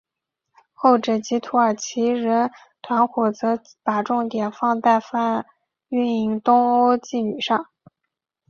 [0.73, 2.49] 后者即土耳其人
[2.81, 5.45] 团伙则把重点放在贩
[5.89, 7.67] 运东欧妓女上。